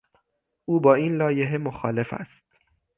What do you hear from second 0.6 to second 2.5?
او با این لایحه مخالف است.